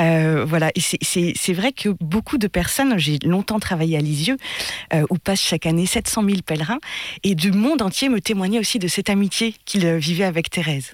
Euh, 0.00 0.44
voilà, 0.44 0.70
et 0.74 0.80
c'est 0.80 1.52
vrai 1.52 1.72
que 1.72 1.90
beaucoup 2.00 2.38
de 2.38 2.48
personnes, 2.48 2.98
j'ai 2.98 3.18
longtemps 3.24 3.60
travaillé 3.60 3.96
à 3.96 4.00
Lisieux, 4.00 4.36
euh, 4.94 5.04
où 5.10 5.18
passent 5.18 5.42
chaque 5.42 5.66
année 5.66 5.86
700 5.86 6.24
000 6.24 6.38
pèlerins, 6.44 6.78
et 7.22 7.34
du 7.34 7.52
monde 7.52 7.82
entier 7.82 8.08
me 8.08 8.20
témoignait 8.20 8.58
aussi 8.58 8.78
de 8.78 8.88
cette 8.88 9.10
amitié 9.10 9.54
qu'il 9.64 9.86
vivait 9.96 10.24
avec 10.24 10.50
Thérèse. 10.50 10.92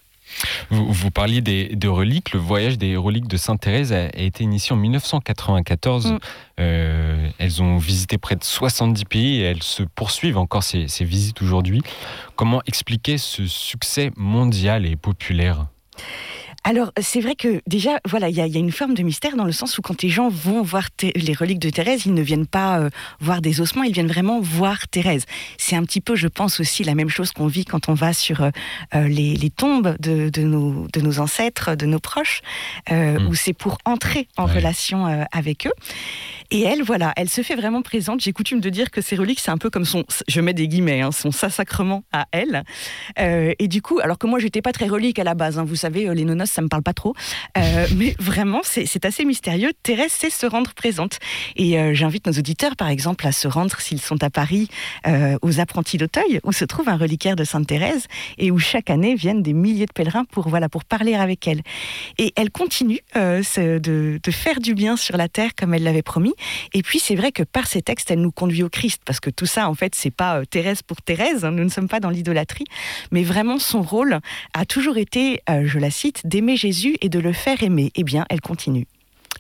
Vous, 0.71 1.11
parliez 1.11 1.41
des, 1.41 1.69
de 1.69 1.89
reliques. 1.89 2.33
Le 2.33 2.41
voyage 2.41 2.79
des 2.79 2.97
reliques 2.97 3.29
de 3.29 3.37
Sainte-Thérèse 3.37 3.93
a, 3.93 4.09
été 4.17 4.45
initié 4.45 4.73
en 4.73 4.77
1994. 4.77 6.07
Mm. 6.07 6.19
Euh, 6.61 7.29
elles 7.39 7.63
ont 7.63 7.77
visité 7.77 8.19
près 8.19 8.37
de 8.37 8.45
70 8.45 9.05
pays 9.05 9.41
et 9.41 9.43
elles 9.43 9.63
se 9.63 9.83
poursuivent 9.83 10.39
encore 10.39 10.63
ces 10.63 10.87
visites 11.05 11.43
aujourd'hui. 11.43 11.83
Comment 12.37 12.63
expliquer 12.67 13.19
ce 13.19 13.47
succès 13.47 14.11
mondial 14.17 14.87
et 14.87 14.97
populaire? 14.97 15.67
Alors, 16.65 16.93
c'est 17.01 17.21
vrai 17.21 17.35
que 17.35 17.61
déjà, 17.67 17.99
voilà, 18.09 18.29
il 18.29 18.37
y, 18.37 18.41
a 18.41 18.47
une 18.47 18.73
forme 18.73 18.95
de 18.95 19.03
mystère 19.03 19.37
dans 19.37 19.45
le 19.45 19.53
sens 19.53 19.79
où 19.79 19.83
quand 19.83 20.03
les 20.03 20.09
gens 20.09 20.29
vont 20.29 20.63
voir 20.63 20.89
les 21.03 21.33
reliques 21.33 21.59
de 21.59 21.71
Thérèse, 21.71 22.07
ils 22.07 22.15
ne 22.15 22.23
viennent 22.23 22.47
pas 22.47 22.79
euh, 22.79 22.91
voir 23.21 23.41
des 23.41 23.61
ossements, 23.61 23.83
ils 23.83 23.93
viennent 23.93 24.07
vraiment 24.07 24.41
voir 24.41 24.87
Thérèse. 24.89 25.25
C'est 25.59 25.77
un 25.77 25.83
petit 25.83 26.01
peu, 26.01 26.15
je 26.15 26.29
pense 26.29 26.61
aussi, 26.61 26.85
la 26.85 26.95
même 26.95 27.09
chose 27.09 27.33
qu'on 27.33 27.47
vit 27.47 27.65
quand 27.65 27.89
on 27.89 27.95
va 27.95 28.13
sur 28.13 28.43
euh, 28.43 28.51
euh, 28.95 29.09
les, 29.09 29.51
tombes 29.51 29.97
de, 29.99 30.31
nos, 30.43 30.87
de 30.93 31.01
nos 31.01 31.19
ancêtres, 31.19 31.75
de 31.75 31.87
nos 31.87 31.99
proches, 31.99 32.43
mmh. 32.91 33.27
où 33.29 33.35
c'est 33.35 33.53
pour 33.53 33.79
entrer 33.85 34.29
en 34.37 34.47
relation 34.47 35.27
avec 35.33 35.67
eux. 35.67 35.73
Et 36.51 36.63
elle, 36.63 36.83
voilà, 36.83 37.13
elle 37.17 37.29
se 37.29 37.43
fait 37.43 37.55
vraiment 37.55 37.83
présente. 37.83 38.21
J'ai 38.21 38.33
coutume 38.33 38.61
de 38.61 38.71
dire 38.71 38.91
que 38.91 39.01
ces 39.01 39.17
reliques, 39.17 39.41
c'est 39.41 39.51
un 39.51 39.59
peu 39.59 39.69
comme 39.69 39.85
son, 39.85 40.05
je 40.29 40.41
mets 40.41 40.55
des 40.55 40.69
guillemets, 40.69 41.01
hein, 41.01 41.13
son 41.13 41.33
sacrement 41.33 42.05
à 42.13 42.27
elle. 42.33 42.65
et 43.17 43.69
du 43.69 43.83
coup, 43.83 44.01
alors 44.01 44.19
que 44.19 44.27
moi, 44.27 44.39
j'étais 44.39 44.63
pas 44.63 44.73
très 44.73 44.87
relique 44.87 45.19
à 45.19 45.25
la 45.25 45.35
base, 45.35 45.59
hein, 45.59 45.65
vous 45.65 45.77
savez, 45.77 46.13
les 46.15 46.25
nonos, 46.43 46.51
ça 46.51 46.63
me 46.63 46.69
parle 46.69 46.83
pas 46.83 46.93
trop. 46.93 47.15
Euh, 47.57 47.87
mais 47.97 48.15
vraiment, 48.19 48.61
c'est 48.65 49.05
assez 49.05 49.25
mystérieux. 49.25 49.73
Thérèse 49.83 50.13
sait 50.13 50.31
se 50.31 50.47
rendre 50.47 50.73
présente. 50.75 51.19
Et 51.57 51.79
euh, 51.79 51.95
j'invite 51.95 52.27
nos 52.27 52.33
auditeurs, 52.33 52.77
par 52.77 52.89
exemple, 52.89 53.27
à 53.27 53.33
se 53.33 53.49
rendre, 53.49 53.81
s'ils 53.81 54.01
sont 54.01 54.23
à 54.23 54.31
Paris, 54.31 54.69
aux 55.43 55.61
apprentis 55.61 55.99
d'Auteuil, 55.99 56.41
où 56.45 56.53
se 56.53 56.65
trouve 56.65 56.89
un 56.89 56.97
reliquaire 56.97 57.37
de 57.37 57.45
Sainte 57.45 57.67
Thérèse 57.67 58.07
et 58.39 58.51
où 58.51 58.59
chaque 58.59 58.91
année 58.91 59.15
viennent 59.15 59.43
des 59.43 59.53
milliers 59.53 59.87
de 59.87 59.93
pèlerins 59.93 60.25
pour, 60.25 60.49
voilà, 60.49 60.69
pour 60.69 60.85
parler 60.85 61.15
avec 61.15 61.47
elle. 61.47 61.63
Et 62.19 62.33
elle 62.37 62.51
continue 62.51 63.01
de, 63.15 64.21
faire 64.31 64.61
du 64.61 64.75
bien 64.75 64.97
sur 64.97 65.17
la 65.17 65.29
terre 65.29 65.51
comme 65.57 65.75
elle 65.75 65.83
l'avait 65.83 66.03
promis. 66.03 66.35
Et 66.73 66.83
puis, 66.83 66.99
c'est 66.99 67.15
vrai 67.15 67.33
que 67.33 67.43
par 67.43 67.67
ses 67.67 67.83
textes, 67.83 68.11
elle 68.11 68.21
nous 68.21 68.33
conduit 68.33 68.63
au 68.63 68.69
Christ, 68.69 69.03
parce 69.05 69.21
que 69.21 69.31
tout 69.31 69.47
ça, 69.47 69.69
en 69.69 69.75
fait, 69.75 69.95
c'est 69.95 70.11
pas 70.11 70.45
Thérèse 70.47 70.83
pour 70.83 71.03
Thérèse. 71.03 71.45
Hein. 71.45 71.53
nous 71.53 71.65
ne 71.65 71.69
sommes 71.69 71.89
pas 71.89 72.01
dans 72.01 72.11
l'idolâtrie, 72.11 72.65
mais 73.11 73.23
vraiment 73.23 73.59
son 73.59 73.83
rôle 73.83 74.21
a 74.55 74.65
toujours 74.65 74.97
été, 74.97 75.43
euh, 75.51 75.63
je 75.67 75.79
la 75.79 75.91
cite, 75.91 76.27
d'aimer 76.33 76.57
Jésus 76.57 76.97
et 77.03 77.11
de 77.11 77.19
le 77.19 77.33
faire 77.33 77.63
aimer. 77.63 77.93
Eh 77.95 78.05
bien, 78.05 78.25
elle 78.31 78.41
continue. 78.41 78.87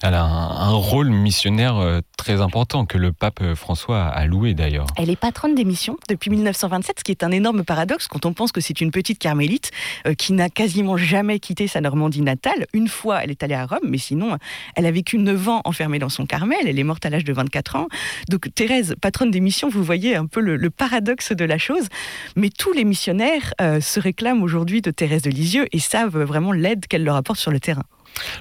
Elle 0.03 0.15
a 0.15 0.25
un, 0.25 0.73
rôle 0.73 1.11
missionnaire 1.11 1.77
euh, 1.77 2.01
très 2.23 2.41
important 2.41 2.87
que 2.87 2.99
le 2.99 3.13
pape 3.13 3.41
euh, 3.43 3.57
François 3.57 4.05
a 4.05 4.27
loué 4.27 4.55
d'ailleurs. 4.55 4.87
Elle 4.97 5.11
est 5.11 5.17
patronne 5.17 5.57
des 5.57 5.65
missions 5.65 5.97
depuis 6.09 6.31
1927, 6.31 7.01
ce 7.01 7.05
qui 7.05 7.11
est 7.11 7.25
un 7.25 7.33
énorme 7.33 7.65
paradoxe 7.65 8.07
quand 8.07 8.27
on 8.27 8.33
pense 8.33 8.53
que 8.53 8.61
c'est 8.61 8.81
une 8.81 8.93
petite 8.93 9.19
carmélite 9.19 9.73
qui 10.19 10.33
n'a 10.33 10.49
quasiment 10.49 10.97
jamais 10.97 11.41
quitté 11.41 11.67
sa 11.67 11.81
Normandie 11.81 12.23
natale. 12.23 12.67
Une 12.73 12.89
fois, 12.89 13.25
elle 13.25 13.31
est 13.31 13.43
allée 13.43 13.55
à 13.55 13.67
Rome, 13.67 13.81
mais 13.89 13.99
sinon, 13.99 14.37
elle 14.77 14.87
a 14.87 14.91
vécu 14.91 15.19
9 15.19 15.49
ans 15.49 15.61
enfermée 15.65 15.99
dans 15.99 16.09
son 16.09 16.27
Carmel. 16.27 16.59
Elle 16.67 16.79
est 16.79 16.85
morte 16.85 17.05
à 17.05 17.11
l'âge 17.11 17.25
de 17.25 17.33
24 17.33 17.77
ans. 17.77 17.89
Donc 18.29 18.49
Thérèse, 18.55 18.95
patronne 19.01 19.31
des 19.31 19.41
missions, 19.41 19.69
vous 19.69 19.83
voyez 19.83 20.15
un 20.15 20.27
peu 20.27 20.41
le, 20.41 20.71
paradoxe 20.71 21.33
de 21.33 21.45
la 21.45 21.59
chose. 21.59 21.89
Mais 22.37 22.51
tous 22.51 22.73
les 22.73 22.85
missionnaires 22.85 23.53
se 23.59 24.01
réclament 24.01 24.43
aujourd'hui 24.43 24.81
de 24.81 24.91
Thérèse 24.91 25.23
de 25.23 25.31
Lisieux 25.31 25.67
et 25.73 25.79
savent 25.79 26.23
vraiment 26.23 26.53
l'aide 26.53 26.87
qu'elle 26.87 27.05
leur 27.05 27.17
apporte 27.17 27.39
sur 27.39 27.51
le 27.51 27.61
terrain. 27.61 27.85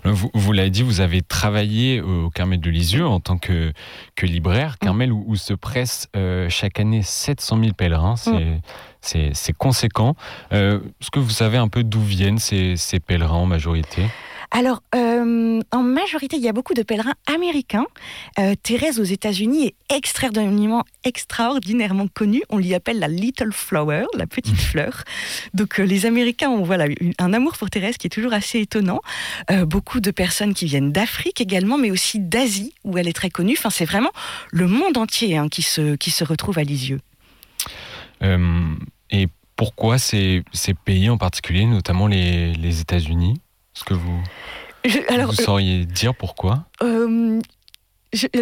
Vous, 0.04 0.52
l'avez 0.52 0.70
dit, 0.70 0.84
vous 0.84 1.02
avez 1.02 1.22
travaillé 1.22 2.02
au 2.02 2.30
Carmel 2.30 2.60
de 2.60 2.70
Lisieux 2.70 3.06
en 3.06 3.20
tant 3.20 3.38
que, 3.38 3.71
que 4.16 4.26
libraire. 4.26 4.76
Mm. 4.82 4.86
Carmel 4.86 5.12
où, 5.12 5.36
se 5.36 5.54
pressent 5.54 6.08
euh, 6.16 6.50
chaque 6.50 6.80
année 6.80 7.02
700 7.02 7.60
000 7.60 7.74
pèlerins. 7.74 8.16
Mm. 8.28 8.60
C'est 9.02 9.54
conséquent. 9.58 10.16
Euh, 10.54 10.80
est-ce 11.02 11.12
que 11.12 11.20
vous 11.20 11.30
savez 11.30 11.58
un 11.58 11.68
peu 11.68 11.84
d'où 11.84 12.02
viennent 12.02 12.40
ces, 12.40 12.76
ces 12.78 13.00
pèlerins 13.00 13.38
en 13.38 13.46
majorité? 13.46 14.06
Alors, 14.52 14.82
euh, 15.22 15.62
en 15.72 15.84
majorité, 15.84 16.38
il 16.38 16.44
y 16.44 16.50
a 16.50 16.54
beaucoup 16.54 16.74
de 16.74 16.84
pèlerins 16.84 17.14
américains. 17.28 17.86
Euh, 18.40 18.56
Thérèse 18.62 19.00
aux 19.00 19.04
États-Unis 19.04 19.68
est 19.68 19.96
extraordinairement, 19.96 20.84
extraordinairement 21.04 22.08
connue. 22.08 22.44
On 22.50 22.58
l'y 22.58 22.74
appelle 22.74 23.00
la 23.00 23.08
Little 23.08 23.52
Flower, 23.52 24.06
la 24.16 24.28
petite 24.28 24.54
mmh. 24.54 24.58
fleur. 24.58 25.04
Donc, 25.54 25.80
euh, 25.80 25.84
les 25.84 26.06
Américains 26.06 26.50
ont 26.50 26.64
voilà 26.64 26.86
un 27.20 27.34
amour 27.34 27.58
pour 27.58 27.70
Thérèse 27.70 27.98
qui 27.98 28.08
est 28.08 28.12
toujours 28.12 28.34
assez 28.34 28.60
étonnant. 28.60 29.02
beaucoup 29.66 30.00
de 30.00 30.12
personnes 30.12 30.54
qui 30.54 30.66
viennent 30.66 30.92
d'Afrique 30.92 31.42
également, 31.42 31.78
mais 31.78 31.92
aussi 31.92 32.20
d'Asie 32.20 32.74
où 32.84 32.98
elle 32.98 33.08
est 33.08 33.14
très 33.14 33.30
connue. 33.30 33.56
Enfin, 33.58 33.70
c'est 33.70 33.86
vraiment 33.86 34.12
le 34.52 34.68
monde 34.68 34.98
entier 34.98 35.38
hein, 35.38 35.48
qui 35.50 35.62
se 35.62 35.96
qui 35.96 36.12
se 36.12 36.24
retrouve 36.24 36.58
à 36.58 36.64
Lisieux. 36.64 37.00
et 38.22 39.28
pourquoi 39.62 40.00
ces, 40.00 40.44
ces 40.54 40.74
pays 40.74 41.08
en 41.10 41.20
particulier, 41.20 41.66
notamment 41.66 42.08
les, 42.08 42.54
les 42.54 42.82
États-Unis? 42.82 43.40
Est-ce 43.76 43.84
que 43.84 43.94
vous, 43.94 44.24
alors, 45.10 45.32
vous 45.32 45.42
sauriez 45.42 45.86
dire 45.86 46.16
pourquoi 46.16 46.66
euh, 46.82 47.40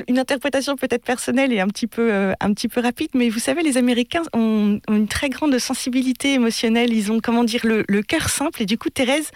une 0.08 0.18
interprétation 0.18 0.76
peut-être 0.76 1.04
personnelle 1.04 1.54
et 1.54 1.60
un 1.60 1.68
petit 1.68 1.86
peu 1.86 2.12
euh, 2.12 2.34
un 2.40 2.54
petit 2.54 2.68
peu 2.68 2.82
rapide, 2.82 3.10
mais 3.14 3.30
vous 3.30 3.40
savez, 3.40 3.62
les 3.62 3.78
Américains 3.78 4.24
ont, 4.34 4.80
une 4.90 5.08
très 5.08 5.30
grande 5.30 5.58
sensibilité 5.60 6.34
émotionnelle. 6.34 6.94
Ils 6.94 7.12
ont 7.12 7.20
comment 7.20 7.44
dire 7.44 7.62
le, 7.66 7.86
le 7.88 8.02
cœur 8.02 8.30
simple 8.30 8.64
et 8.64 8.66
du 8.66 8.78
coup 8.78 8.90
Thérèse 8.90 9.30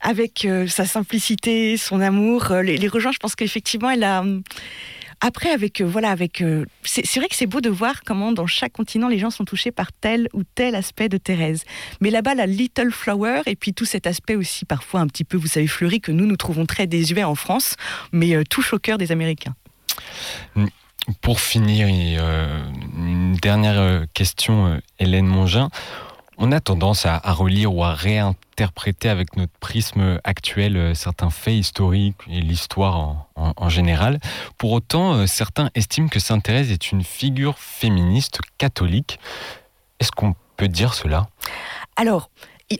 avec 0.00 0.44
euh, 0.44 0.66
sa 0.66 0.84
simplicité, 0.84 1.76
son 1.76 2.00
amour, 2.00 2.48
les, 2.62 2.76
les 2.76 2.88
rejoint. 2.88 3.12
Je 3.12 3.18
pense 3.18 3.36
qu'effectivement, 3.36 3.90
elle 3.90 4.04
a 4.04 4.24
après, 5.24 5.50
avec 5.50 5.80
euh, 5.80 5.84
voilà, 5.84 6.10
avec 6.10 6.42
euh, 6.42 6.66
c'est 6.82 7.16
vrai 7.16 7.28
que 7.28 7.36
c'est 7.36 7.46
beau 7.46 7.60
de 7.60 7.70
voir 7.70 8.02
comment 8.04 8.32
dans 8.32 8.48
chaque 8.48 8.72
continent 8.72 9.06
les 9.06 9.20
gens 9.20 9.30
sont 9.30 9.44
touchés 9.44 9.70
par 9.70 9.92
tel 9.92 10.28
ou 10.32 10.42
tel 10.42 10.74
aspect 10.74 11.08
de 11.08 11.16
Thérèse. 11.16 11.62
Mais 12.00 12.10
là-bas, 12.10 12.34
la 12.34 12.46
Little 12.46 12.90
Flower 12.90 13.42
et 13.46 13.54
puis 13.54 13.72
tout 13.72 13.84
cet 13.84 14.08
aspect 14.08 14.34
aussi 14.34 14.64
parfois 14.64 14.98
un 14.98 15.06
petit 15.06 15.22
peu, 15.22 15.36
vous 15.36 15.46
savez, 15.46 15.68
fleuri 15.68 16.00
que 16.00 16.10
nous 16.10 16.26
nous 16.26 16.36
trouvons 16.36 16.66
très 16.66 16.88
désuets 16.88 17.22
en 17.22 17.36
France, 17.36 17.76
mais 18.10 18.34
euh, 18.34 18.42
touche 18.42 18.72
au 18.72 18.80
cœur 18.80 18.98
des 18.98 19.12
Américains. 19.12 19.54
Pour 21.20 21.40
finir, 21.40 21.86
une 21.88 23.36
dernière 23.40 24.04
question, 24.14 24.80
Hélène 24.98 25.26
Mongin. 25.26 25.68
On 26.38 26.50
a 26.50 26.60
tendance 26.60 27.06
à, 27.06 27.18
relire 27.32 27.74
ou 27.74 27.84
à 27.84 27.94
réinterpréter 27.94 29.08
avec 29.08 29.36
notre 29.36 29.52
prisme 29.60 30.18
actuel 30.24 30.76
euh, 30.76 30.94
certains 30.94 31.30
faits 31.30 31.54
historiques 31.54 32.16
et 32.28 32.40
l'histoire 32.40 33.28
en, 33.36 33.68
général. 33.68 34.18
Pour 34.58 34.72
autant, 34.72 35.14
euh, 35.14 35.26
certains 35.26 35.70
estiment 35.74 36.08
que 36.08 36.20
Sainte 36.20 36.42
Thérèse 36.44 36.70
est 36.70 36.90
une 36.90 37.04
figure 37.04 37.58
féministe 37.58 38.40
catholique. 38.58 39.18
Est-ce 40.00 40.10
qu'on 40.10 40.34
peut 40.56 40.68
dire 40.68 40.94
cela? 40.94 41.28
Alors, 41.96 42.30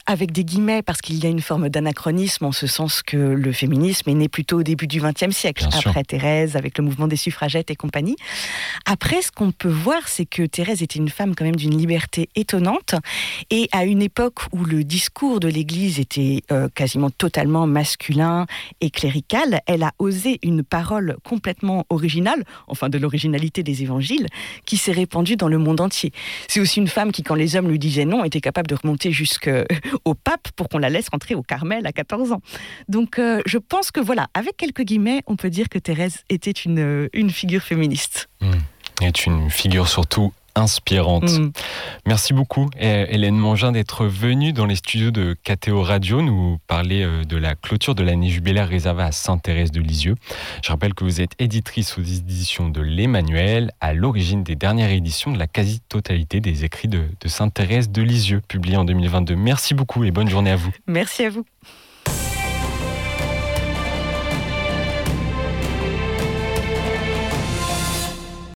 avec 0.07 0.33
des 0.33 0.45
guillemets, 0.45 0.83
parce 0.83 1.01
qu'il 1.01 1.23
y 1.23 1.27
a 1.27 1.31
une 1.31 1.41
forme 1.41 1.69
d'anachronisme 1.69 2.45
en 2.45 2.53
ce 2.53 2.67
sens 2.67 3.03
que 3.03 3.17
le 3.17 3.53
féminisme 3.53 4.09
est 4.11 4.15
né 4.15 4.29
plutôt 4.29 4.61
au 4.61 4.63
début 4.63 4.87
du 4.87 5.01
XXe 5.01 5.35
siècle, 5.35 5.67
après 5.73 6.05
Thérèse, 6.05 6.57
avec 6.57 6.79
le 6.79 6.85
mouvement 6.85 7.09
des 7.09 7.17
suffragettes 7.17 7.71
et 7.71 7.77
compagnie. 7.77 8.17
Après, 8.87 9.23
ce 9.23 9.31
qu'on 9.31 9.53
peut 9.53 9.69
voir, 9.69 10.09
c'est 10.09 10.27
que 10.27 10.43
Thérèse 10.43 10.83
était 10.83 10.99
une 10.99 11.09
femme 11.09 11.35
quand 11.35 11.45
même 11.45 11.57
d'une 11.57 11.77
liberté 11.77 12.29
étonnante, 12.37 12.95
et 13.51 13.69
à 13.73 13.85
une 13.85 14.03
époque 14.03 14.41
où 14.53 14.65
le 14.65 14.85
discours 14.85 15.41
de 15.41 15.49
l'Église 15.49 16.01
était 16.01 16.43
euh, 16.51 16.69
quasiment 16.75 17.11
totalement 17.11 17.67
masculin 17.67 18.47
et 18.81 18.91
clérical, 18.91 19.61
elle 19.67 19.83
a 19.83 19.93
osé 19.99 20.39
une 20.43 20.63
parole 20.63 21.17
complètement 21.25 21.87
originale, 21.91 22.45
enfin 22.67 22.89
de 22.89 22.99
l'originalité 22.99 23.63
des 23.63 23.83
évangiles, 23.83 24.27
qui 24.67 24.77
s'est 24.77 24.93
répandue 24.93 25.37
dans 25.37 25.49
le 25.49 25.59
monde 25.59 25.81
entier. 25.81 26.13
C'est 26.49 26.61
aussi 26.61 26.81
une 26.81 26.89
femme 26.89 27.13
qui, 27.13 27.23
quand 27.23 27.35
les 27.35 27.57
hommes 27.57 27.69
lui 27.69 27.79
disaient 27.79 28.05
non, 28.05 28.25
était 28.25 28.41
capable 28.41 28.69
de 28.69 28.75
remonter 28.75 29.13
jusque 29.13 29.51
au 30.05 30.15
pape 30.15 30.51
pour 30.57 30.69
qu'on 30.69 30.79
la 30.79 30.91
laisse 30.91 31.09
rentrer 31.09 31.35
au 31.35 31.43
Carmel 31.43 31.87
à 31.87 31.93
14 31.93 32.33
ans. 32.33 32.41
Donc 32.89 33.19
euh, 33.19 33.41
je 33.47 33.59
pense 33.59 33.91
que 33.91 34.01
voilà, 34.01 34.29
avec 34.35 34.57
quelques 34.57 34.83
guillemets, 34.83 35.23
on 35.27 35.37
peut 35.37 35.51
dire 35.51 35.69
que 35.69 35.79
Thérèse 35.79 36.25
était 36.29 36.51
une, 36.51 36.79
euh, 36.79 37.29
figure 37.29 37.63
féministe. 37.63 38.29
Mmh. 38.41 38.53
Est 39.03 39.27
une 39.27 39.51
figure 39.51 39.89
surtout 39.89 40.33
inspirante. 40.55 41.31
Mm. 41.31 41.53
Merci 42.07 42.33
beaucoup, 42.33 42.69
Hélène 42.79 43.37
Mangin, 43.37 43.73
d'être 43.73 44.07
venue 44.07 44.53
dans 44.53 44.67
les 44.67 44.77
studios 44.77 45.11
de 45.11 45.37
KTO 45.45 45.83
Radio 45.83 46.23
nous 46.23 46.59
parler 46.67 47.03
euh, 47.03 47.25
de 47.25 47.37
la 47.37 47.55
clôture 47.55 47.95
de 47.95 48.03
l'année 48.03 48.29
jubilaire 48.29 48.69
réservée 48.69 49.03
à 49.03 49.13
Sainte-Thérèse 49.13 49.71
de 49.71 49.81
Lisieux. 49.81 50.15
Je 50.63 50.71
rappelle 50.71 50.95
que 50.95 51.05
vous 51.05 51.21
êtes 51.21 51.33
éditrice 51.39 51.99
aux 51.99 52.03
éditions 52.03 52.69
de 52.69 52.81
l'Emmanuel, 52.81 53.71
à 53.81 53.95
l'origine 53.95 54.43
des 54.43 54.57
dernières 54.57 54.91
éditions 54.91 55.33
de 55.33 55.39
la 55.39 55.47
quasi-totalité 55.47 56.41
des 56.41 56.65
écrits 56.65 56.89
de, 56.89 57.05
de 57.21 57.29
Sainte-Thérèse 57.29 57.91
de 57.91 58.03
Lisieux, 58.03 58.41
publiés 58.47 58.77
en 58.77 58.85
2022. 58.85 59.35
Merci 59.37 59.75
beaucoup 59.75 60.05
et 60.05 60.11
bonne 60.11 60.29
journée 60.29 60.51
à 60.51 60.57
vous. 60.57 60.73
Merci 60.87 61.25
à 61.25 61.31
vous. 61.31 61.45